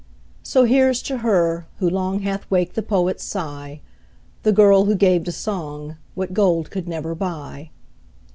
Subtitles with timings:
[0.41, 3.81] So here's to her, who long Hath waked the poet's sigh,
[4.41, 7.69] The girl, who gave to song What gold could never buy.